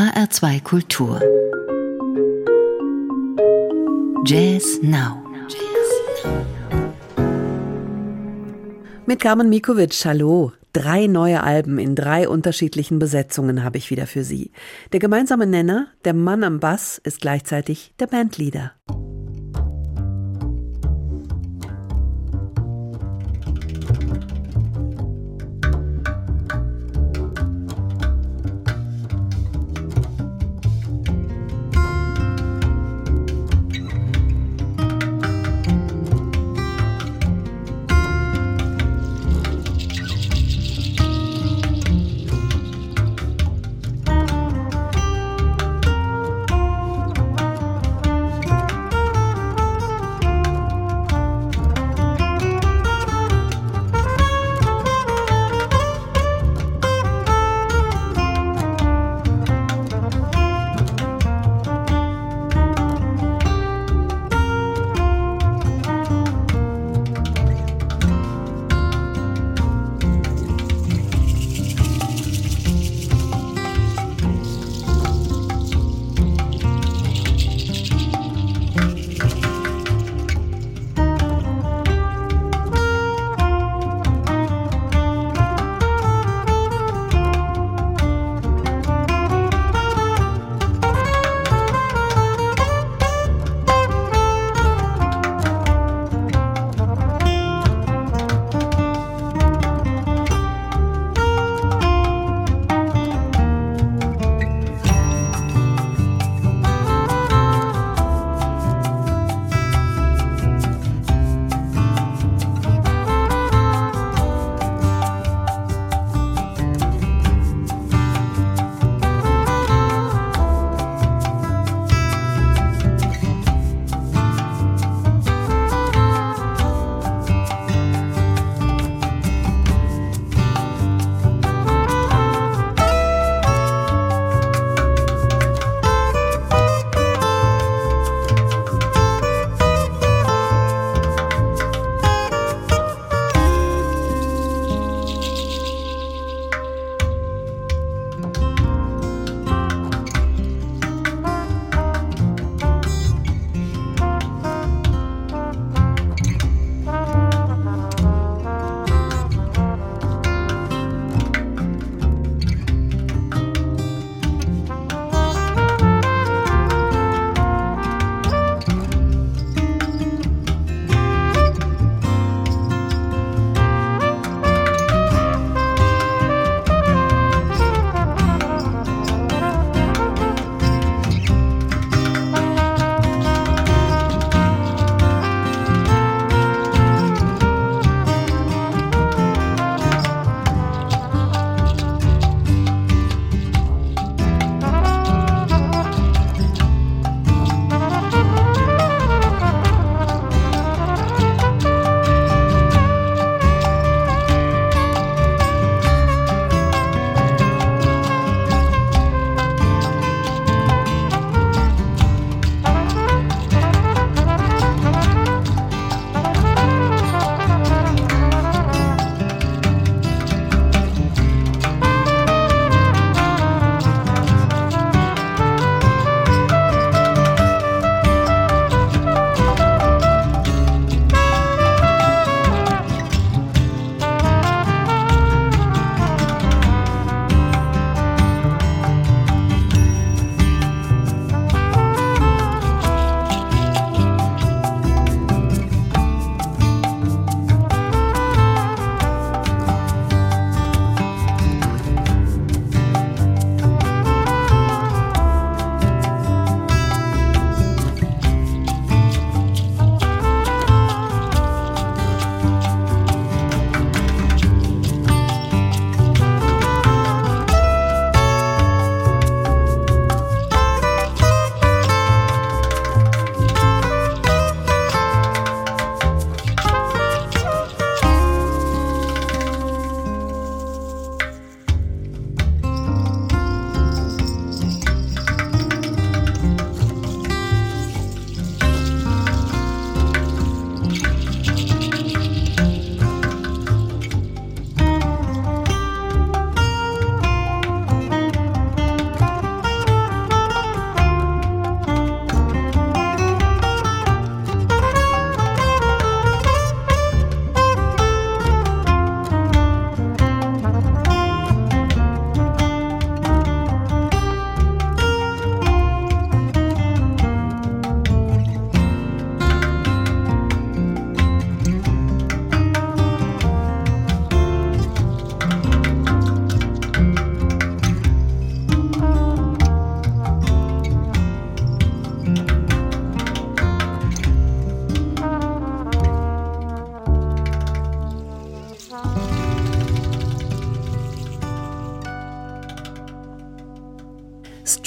HR2 0.00 0.62
Kultur. 0.62 1.20
Jazz 4.24 4.80
Now. 4.80 5.22
Mit 9.04 9.20
Carmen 9.20 9.50
Mikovic, 9.50 10.02
hallo. 10.06 10.52
Drei 10.72 11.06
neue 11.06 11.42
Alben 11.42 11.78
in 11.78 11.94
drei 11.94 12.26
unterschiedlichen 12.26 12.98
Besetzungen 12.98 13.62
habe 13.62 13.76
ich 13.76 13.90
wieder 13.90 14.06
für 14.06 14.24
Sie. 14.24 14.52
Der 14.94 15.00
gemeinsame 15.00 15.46
Nenner, 15.46 15.88
der 16.06 16.14
Mann 16.14 16.44
am 16.44 16.60
Bass, 16.60 16.98
ist 17.04 17.20
gleichzeitig 17.20 17.92
der 18.00 18.06
Bandleader. 18.06 18.72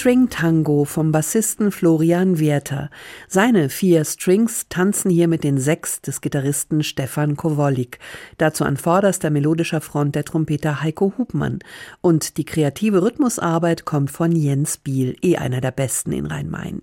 String 0.03 0.27
Tango 0.27 0.83
vom 0.83 1.13
Bassisten 1.13 1.71
Florian 1.71 2.37
Werther. 2.37 2.89
Seine 3.29 3.69
vier 3.69 4.03
Strings 4.03 4.65
tanzen 4.67 5.09
hier 5.09 5.29
mit 5.29 5.45
den 5.45 5.57
sechs 5.57 6.01
des 6.01 6.19
Gitarristen 6.19 6.83
Stefan 6.83 7.37
Kowolik. 7.37 7.99
Dazu 8.37 8.65
an 8.65 8.75
vorderster 8.75 9.29
melodischer 9.29 9.79
Front 9.79 10.15
der 10.15 10.25
Trompeter 10.25 10.81
Heiko 10.81 11.13
Hubmann. 11.17 11.59
Und 12.01 12.35
die 12.35 12.43
kreative 12.43 13.01
Rhythmusarbeit 13.01 13.85
kommt 13.85 14.11
von 14.11 14.33
Jens 14.33 14.77
Biel, 14.77 15.15
eh 15.21 15.37
einer 15.37 15.61
der 15.61 15.71
besten 15.71 16.11
in 16.11 16.25
Rhein-Main. 16.25 16.81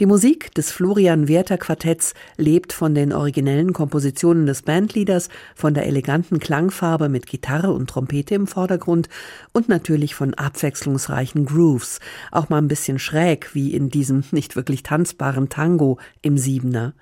Die 0.00 0.06
Musik 0.06 0.54
des 0.54 0.72
Florian 0.72 1.28
Werther 1.28 1.58
Quartetts 1.58 2.14
lebt 2.38 2.72
von 2.72 2.94
den 2.94 3.12
originellen 3.12 3.74
Kompositionen 3.74 4.46
des 4.46 4.62
Bandleaders, 4.62 5.28
von 5.54 5.74
der 5.74 5.86
eleganten 5.86 6.38
Klangfarbe 6.38 7.10
mit 7.10 7.26
Gitarre 7.26 7.72
und 7.72 7.90
Trompete 7.90 8.34
im 8.34 8.46
Vordergrund 8.46 9.10
und 9.52 9.68
natürlich 9.68 10.14
von 10.14 10.32
abwechslungsreichen 10.32 11.44
Grooves, 11.44 12.00
auch 12.30 12.41
mal 12.48 12.58
ein 12.58 12.68
bisschen 12.68 12.98
schräg, 12.98 13.54
wie 13.54 13.74
in 13.74 13.88
diesem 13.88 14.24
nicht 14.30 14.56
wirklich 14.56 14.82
tanzbaren 14.82 15.48
Tango 15.48 15.98
im 16.22 16.38
Siebener. 16.38 16.94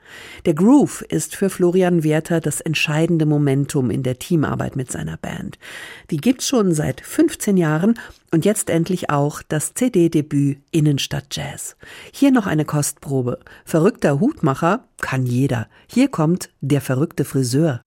Der 0.46 0.54
Groove 0.54 1.02
ist 1.02 1.37
für 1.37 1.50
Florian 1.50 2.04
Werther 2.04 2.40
das 2.40 2.60
entscheidende 2.60 3.26
Momentum 3.26 3.90
in 3.90 4.02
der 4.02 4.19
Teamarbeit 4.19 4.76
mit 4.76 4.90
seiner 4.90 5.16
Band. 5.16 5.58
Die 6.10 6.19
gibt's 6.19 6.48
schon 6.48 6.72
seit 6.72 7.00
15 7.00 7.56
Jahren 7.56 7.98
und 8.31 8.44
jetzt 8.44 8.70
endlich 8.70 9.10
auch 9.10 9.42
das 9.42 9.75
CD-Debüt 9.75 10.58
Innenstadt 10.70 11.26
Jazz. 11.32 11.76
Hier 12.12 12.31
noch 12.31 12.46
eine 12.46 12.64
Kostprobe. 12.64 13.40
Verrückter 13.64 14.20
Hutmacher 14.20 14.84
kann 15.00 15.26
jeder. 15.26 15.69
Hier 15.87 16.08
kommt 16.08 16.50
der 16.60 16.81
verrückte 16.81 17.25
Friseur. 17.25 17.82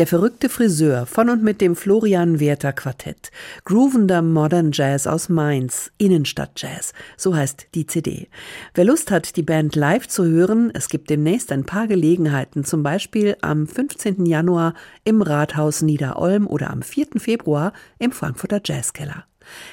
Der 0.00 0.06
verrückte 0.06 0.48
Friseur 0.48 1.04
von 1.04 1.28
und 1.28 1.42
mit 1.42 1.60
dem 1.60 1.76
Florian 1.76 2.40
Werther 2.40 2.72
Quartett. 2.72 3.30
Groovender 3.66 4.22
Modern 4.22 4.70
Jazz 4.72 5.06
aus 5.06 5.28
Mainz. 5.28 5.92
Innenstadt-Jazz. 5.98 6.94
So 7.18 7.36
heißt 7.36 7.66
die 7.74 7.84
CD. 7.86 8.30
Wer 8.72 8.86
Lust 8.86 9.10
hat, 9.10 9.36
die 9.36 9.42
Band 9.42 9.76
live 9.76 10.08
zu 10.08 10.24
hören, 10.24 10.70
es 10.72 10.88
gibt 10.88 11.10
demnächst 11.10 11.52
ein 11.52 11.66
paar 11.66 11.86
Gelegenheiten. 11.86 12.64
Zum 12.64 12.82
Beispiel 12.82 13.36
am 13.42 13.66
15. 13.66 14.24
Januar 14.24 14.72
im 15.04 15.20
Rathaus 15.20 15.82
Niederolm 15.82 16.46
oder 16.46 16.70
am 16.70 16.80
4. 16.80 17.08
Februar 17.18 17.74
im 17.98 18.10
Frankfurter 18.10 18.62
Jazzkeller. 18.64 19.26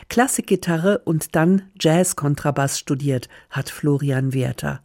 Klassikgitarre 0.10 1.00
und 1.05 1.38
dann 1.38 1.72
Jazzkontrabass 1.79 2.79
studiert 2.79 3.29
hat 3.50 3.69
Florian 3.69 4.34
Werther. 4.34 4.81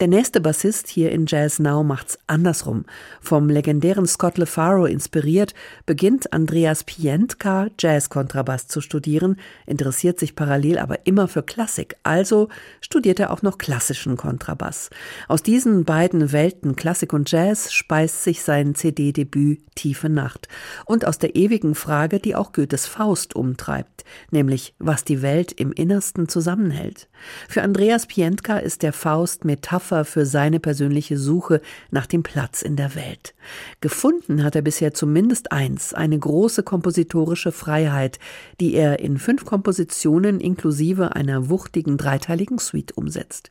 Der 0.00 0.08
nächste 0.08 0.40
Bassist 0.40 0.88
hier 0.88 1.12
in 1.12 1.26
Jazz 1.26 1.58
Now 1.58 1.82
macht's 1.82 2.18
andersrum. 2.26 2.84
Vom 3.20 3.48
legendären 3.48 4.06
Scott 4.06 4.38
LeFaro 4.38 4.86
inspiriert, 4.86 5.54
beginnt 5.86 6.32
Andreas 6.32 6.84
Pientka 6.84 7.68
Jazzkontrabass 7.78 8.66
zu 8.66 8.80
studieren, 8.80 9.36
interessiert 9.66 10.18
sich 10.18 10.34
parallel 10.34 10.78
aber 10.78 11.06
immer 11.06 11.28
für 11.28 11.42
Klassik, 11.42 11.96
also 12.02 12.48
studiert 12.80 13.20
er 13.20 13.30
auch 13.30 13.42
noch 13.42 13.58
klassischen 13.58 14.16
Kontrabass. 14.16 14.90
Aus 15.28 15.42
diesen 15.42 15.84
beiden 15.84 16.32
Welten 16.32 16.76
Klassik 16.76 17.12
und 17.12 17.30
Jazz 17.30 17.72
speist 17.72 18.24
sich 18.24 18.42
sein 18.42 18.74
CD-Debüt 18.74 19.60
Tiefe 19.74 20.08
Nacht 20.08 20.48
und 20.84 21.06
aus 21.06 21.18
der 21.18 21.36
ewigen 21.36 21.74
Frage, 21.74 22.20
die 22.20 22.34
auch 22.34 22.52
Goethes 22.52 22.86
Faust 22.86 23.34
umtreibt, 23.34 24.04
nämlich 24.30 24.74
was 24.78 25.04
die 25.04 25.22
Welt 25.22 25.52
im 25.52 25.72
Innersten 25.72 26.28
zusammenhält. 26.28 27.08
Für 27.48 27.62
Andreas 27.62 28.06
Pientka 28.06 28.58
ist 28.58 28.82
der 28.82 28.92
Faust 28.92 29.43
Metapher 29.44 30.04
für 30.04 30.26
seine 30.26 30.60
persönliche 30.60 31.18
Suche 31.18 31.60
nach 31.90 32.06
dem 32.06 32.22
Platz 32.22 32.62
in 32.62 32.76
der 32.76 32.94
Welt. 32.94 33.34
Gefunden 33.80 34.42
hat 34.42 34.56
er 34.56 34.62
bisher 34.62 34.94
zumindest 34.94 35.52
eins, 35.52 35.94
eine 35.94 36.18
große 36.18 36.62
kompositorische 36.62 37.52
Freiheit, 37.52 38.18
die 38.60 38.74
er 38.74 39.00
in 39.00 39.18
fünf 39.18 39.44
Kompositionen 39.44 40.40
inklusive 40.40 41.14
einer 41.14 41.48
wuchtigen 41.48 41.96
dreiteiligen 41.96 42.58
Suite 42.58 42.92
umsetzt. 42.96 43.50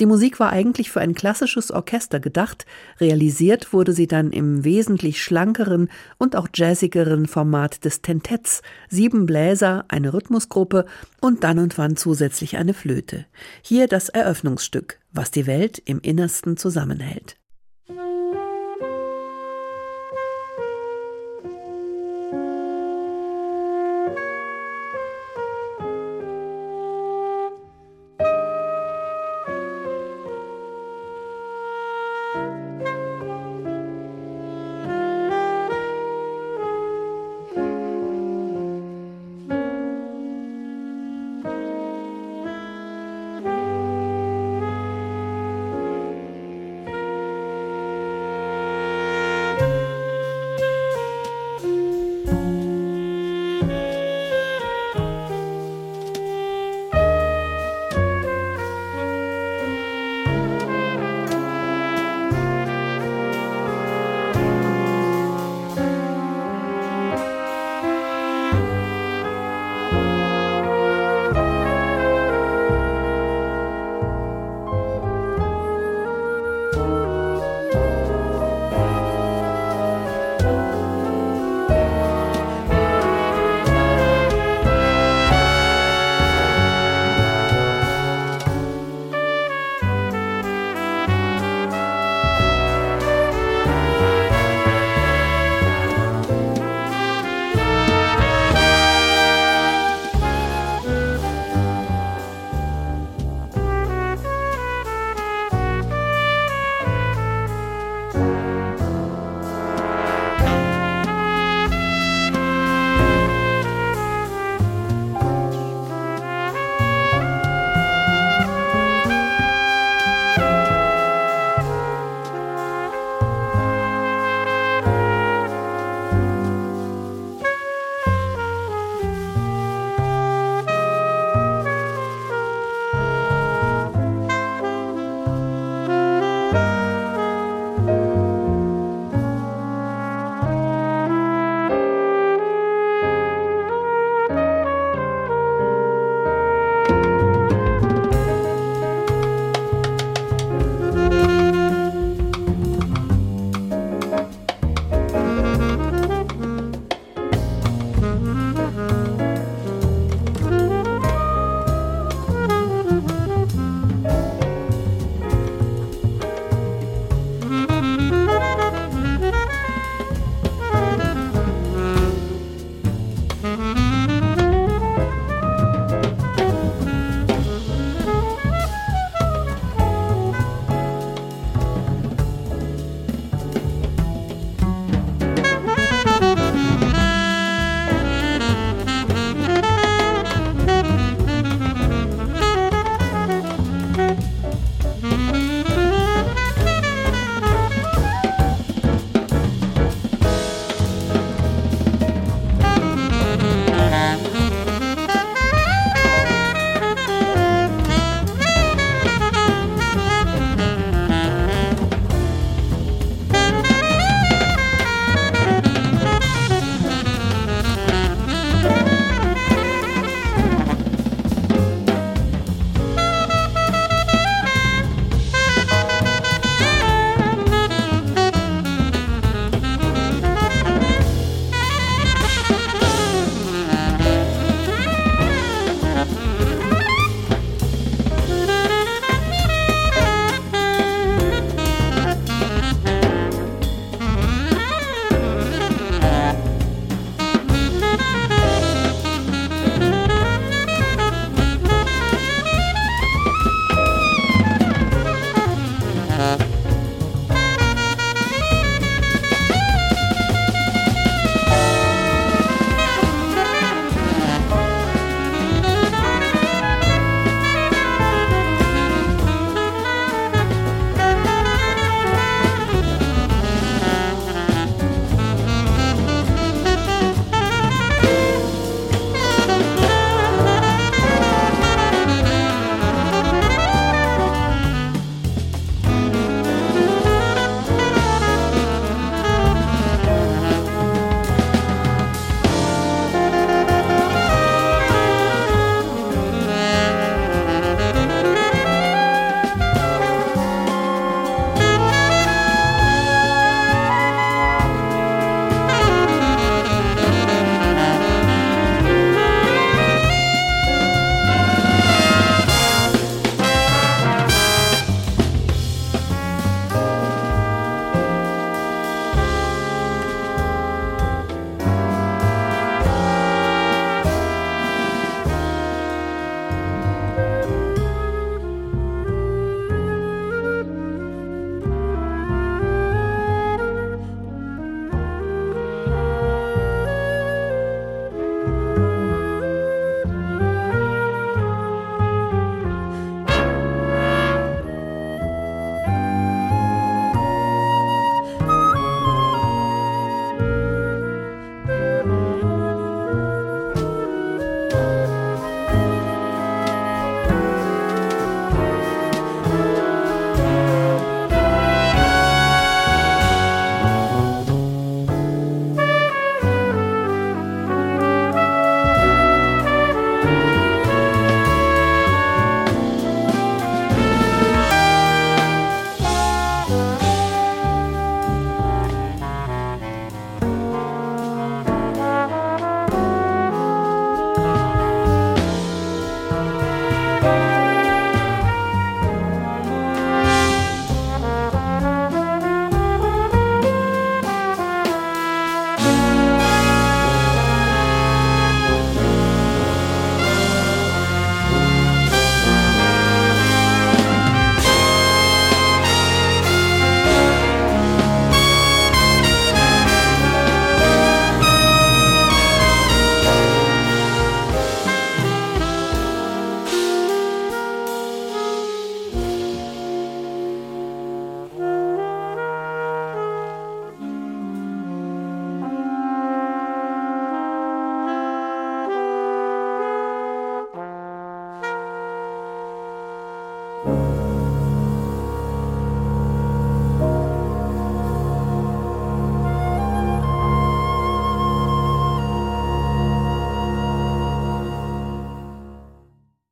Die 0.00 0.06
Musik 0.06 0.40
war 0.40 0.50
eigentlich 0.50 0.90
für 0.90 1.00
ein 1.00 1.14
klassisches 1.14 1.70
Orchester 1.70 2.20
gedacht, 2.20 2.66
realisiert 3.00 3.72
wurde 3.72 3.92
sie 3.92 4.06
dann 4.06 4.32
im 4.32 4.64
wesentlich 4.64 5.22
schlankeren 5.22 5.90
und 6.18 6.36
auch 6.36 6.48
jazzigeren 6.54 7.26
Format 7.26 7.84
des 7.84 8.02
Tentetts, 8.02 8.62
sieben 8.88 9.26
Bläser, 9.26 9.84
eine 9.88 10.12
Rhythmusgruppe 10.14 10.86
und 11.20 11.44
dann 11.44 11.58
und 11.58 11.76
wann 11.78 11.96
zusätzlich 11.96 12.56
eine 12.56 12.74
Flöte. 12.74 13.26
Hier 13.62 13.88
das 13.88 14.08
Eröffnungsstück, 14.08 14.99
was 15.12 15.30
die 15.30 15.46
Welt 15.46 15.78
im 15.84 16.00
Innersten 16.00 16.56
zusammenhält. 16.56 17.39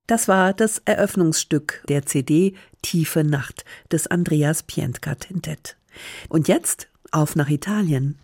Das 0.08 0.26
war 0.26 0.54
das 0.54 0.80
Eröffnungsstück 0.86 1.84
der 1.86 2.06
CD 2.06 2.54
Tiefe 2.80 3.24
Nacht 3.24 3.66
des 3.92 4.06
Andreas 4.06 4.62
Pientka 4.62 5.14
Tintett. 5.14 5.76
Und 6.30 6.48
jetzt 6.48 6.88
auf 7.12 7.36
nach 7.36 7.50
Italien. 7.50 8.18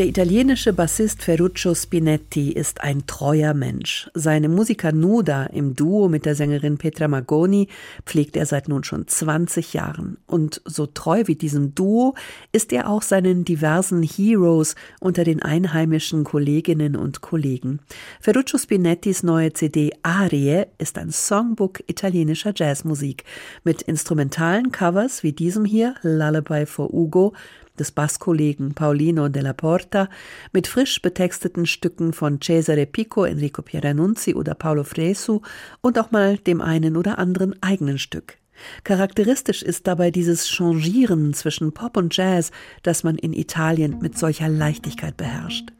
Der 0.00 0.08
italienische 0.08 0.72
Bassist 0.72 1.22
Ferruccio 1.22 1.74
Spinetti 1.74 2.52
ist 2.52 2.80
ein 2.80 3.06
treuer 3.06 3.52
Mensch. 3.52 4.10
Seine 4.14 4.48
Musiker 4.48 4.92
Nuda 4.92 5.44
im 5.44 5.76
Duo 5.76 6.08
mit 6.08 6.24
der 6.24 6.34
Sängerin 6.34 6.78
Petra 6.78 7.06
Magoni 7.06 7.68
pflegt 8.06 8.34
er 8.34 8.46
seit 8.46 8.66
nun 8.66 8.82
schon 8.82 9.06
20 9.06 9.74
Jahren. 9.74 10.16
Und 10.26 10.62
so 10.64 10.86
treu 10.86 11.24
wie 11.26 11.34
diesem 11.34 11.74
Duo 11.74 12.14
ist 12.50 12.72
er 12.72 12.88
auch 12.88 13.02
seinen 13.02 13.44
diversen 13.44 14.02
Heroes 14.02 14.74
unter 15.00 15.22
den 15.22 15.42
einheimischen 15.42 16.24
Kolleginnen 16.24 16.96
und 16.96 17.20
Kollegen. 17.20 17.80
Ferruccio 18.22 18.58
Spinettis 18.58 19.22
neue 19.22 19.52
CD 19.52 19.92
Arie 20.02 20.64
ist 20.78 20.96
ein 20.96 21.10
Songbook 21.10 21.80
italienischer 21.88 22.54
Jazzmusik 22.56 23.24
mit 23.64 23.82
instrumentalen 23.82 24.72
Covers 24.72 25.22
wie 25.22 25.34
diesem 25.34 25.66
hier 25.66 25.94
Lullaby 26.00 26.64
for 26.64 26.90
Ugo 26.90 27.34
des 27.80 27.90
Basskollegen 27.90 28.74
Paulino 28.74 29.28
della 29.28 29.52
Porta 29.52 30.08
mit 30.52 30.66
frisch 30.66 31.02
betexteten 31.02 31.66
Stücken 31.66 32.12
von 32.12 32.40
Cesare 32.40 32.86
Pico, 32.86 33.24
Enrico 33.24 33.62
Pieranunzi 33.62 34.34
oder 34.34 34.54
Paolo 34.54 34.84
Fresu 34.84 35.40
und 35.80 35.98
auch 35.98 36.10
mal 36.12 36.38
dem 36.38 36.60
einen 36.60 36.96
oder 36.96 37.18
anderen 37.18 37.60
eigenen 37.62 37.98
Stück. 37.98 38.40
Charakteristisch 38.84 39.62
ist 39.62 39.86
dabei 39.86 40.10
dieses 40.10 40.48
Changieren 40.48 41.34
zwischen 41.34 41.72
Pop 41.72 41.96
und 41.96 42.16
Jazz, 42.16 42.50
das 42.82 43.04
man 43.04 43.16
in 43.16 43.32
Italien 43.32 43.98
mit 44.00 44.18
solcher 44.18 44.48
Leichtigkeit 44.48 45.16
beherrscht. 45.16 45.72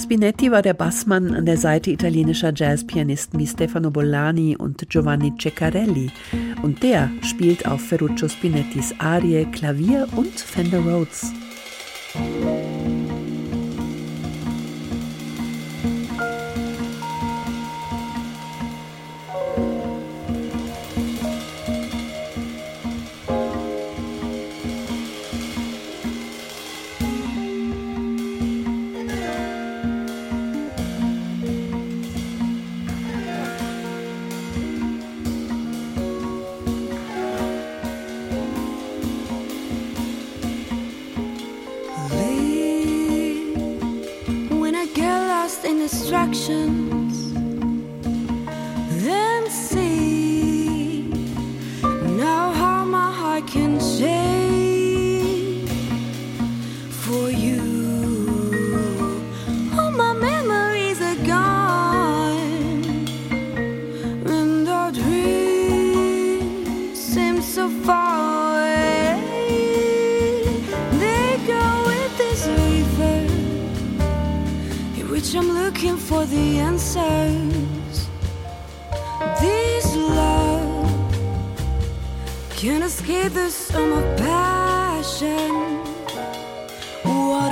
Spinetti 0.00 0.50
war 0.50 0.62
der 0.62 0.74
Bassmann 0.74 1.34
an 1.34 1.46
der 1.46 1.56
Seite 1.56 1.90
italienischer 1.90 2.52
Jazzpianisten 2.54 3.40
wie 3.40 3.46
Stefano 3.46 3.90
Bollani 3.90 4.56
und 4.56 4.88
Giovanni 4.88 5.32
Ceccarelli. 5.38 6.10
Und 6.62 6.82
der 6.82 7.10
spielt 7.22 7.66
auf 7.66 7.80
Ferruccio 7.80 8.28
Spinettis 8.28 8.94
Arie 8.98 9.46
Klavier 9.46 10.06
und 10.14 10.38
Fender 10.38 10.80
Rhodes. 10.80 11.32
Música 12.18 12.95
Escape 82.98 83.34
the 83.34 83.50
summer 83.50 84.16
passion. 84.16 85.52
Why 87.04 87.45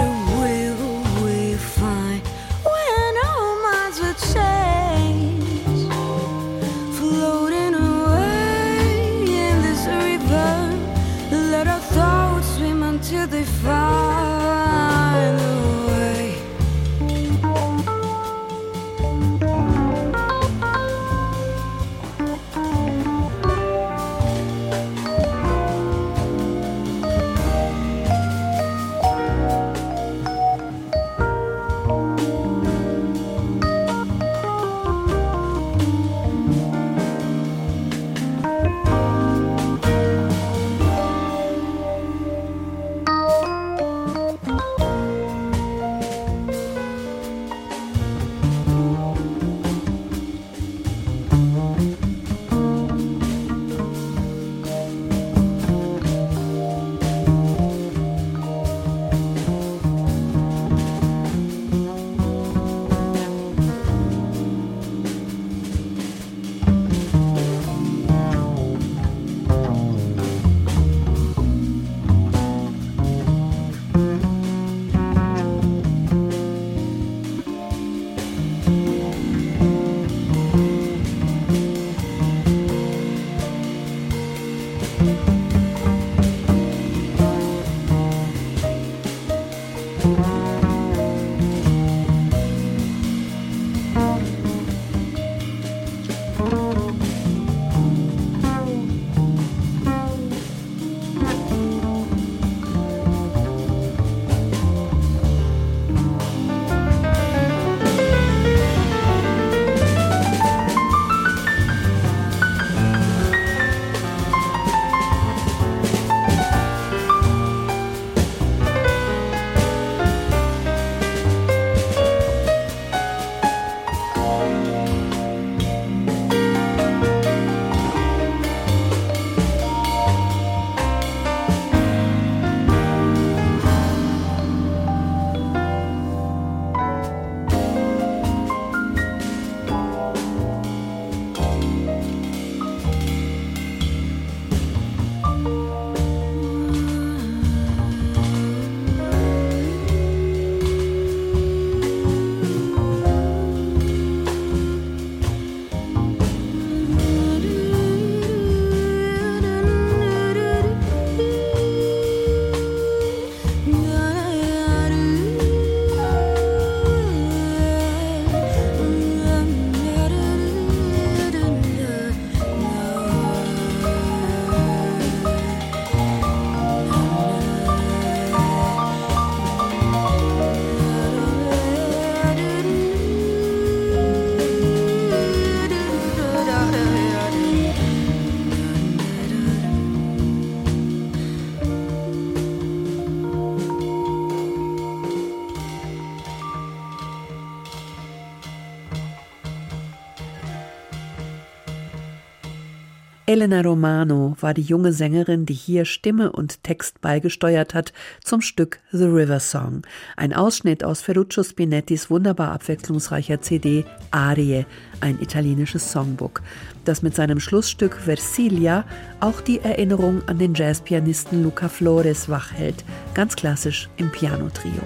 Elena 203.35 203.62
Romano 203.62 204.37
war 204.40 204.55
die 204.55 204.62
junge 204.62 204.92
Sängerin, 204.92 205.44
die 205.44 205.55
hier 205.55 205.87
Stimme 205.87 206.31
und 206.31 206.62
Text 206.62 207.01
beigesteuert 207.01 207.75
hat 207.75 207.92
zum 208.23 208.40
Stück 208.40 208.79
The 208.92 209.07
River 209.07 209.40
Song, 209.40 209.83
ein 210.16 210.33
Ausschnitt 210.33 210.85
aus 210.85 211.03
Ferruccio 211.03 211.42
Spinettis 211.42 212.11
wunderbar 212.11 212.53
abwechslungsreicher 212.53 213.40
CD 213.40 213.85
Arie, 214.12 214.66
ein 215.01 215.20
italienisches 215.20 215.90
Songbook, 215.90 216.42
das 216.85 217.03
mit 217.03 217.16
seinem 217.16 217.40
Schlussstück 217.40 217.97
Versilia 217.97 218.85
auch 219.18 219.40
die 219.40 219.59
Erinnerung 219.59 220.23
an 220.29 220.38
den 220.38 220.55
Jazzpianisten 220.55 221.42
Luca 221.42 221.68
Flores 221.68 222.29
wachhält, 222.29 222.85
ganz 223.14 223.35
klassisch 223.35 223.88
im 223.97 224.12
Pianotrio. 224.12 224.81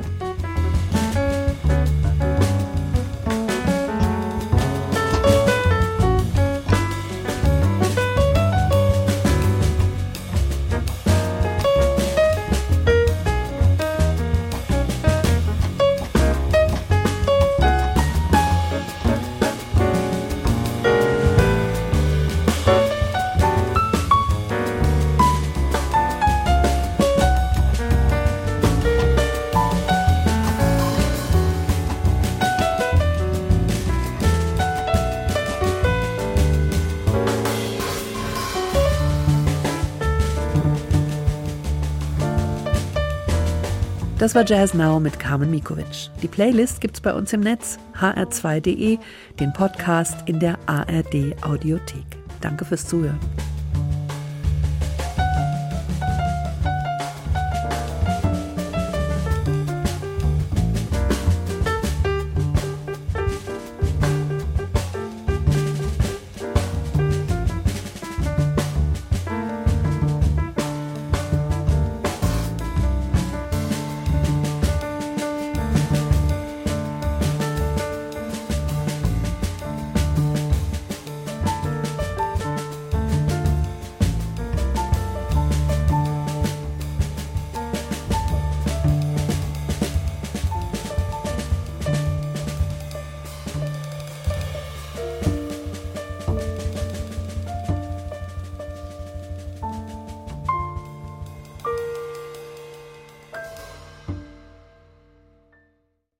Das 44.29 44.35
war 44.35 44.45
Jazz 44.45 44.75
Now 44.75 45.01
mit 45.01 45.19
Carmen 45.19 45.51
Mikovic. 45.51 46.11
Die 46.21 46.29
Playlist 46.29 46.83
gibt's 46.83 47.01
bei 47.01 47.15
uns 47.15 47.33
im 47.33 47.41
Netz 47.41 47.79
hr2.de, 47.99 48.99
den 49.41 49.53
Podcast 49.55 50.29
in 50.29 50.39
der 50.39 50.59
ARD 50.67 51.35
Audiothek. 51.41 52.05
Danke 52.43 52.67
fürs 52.67 52.87
Zuhören. 52.87 53.19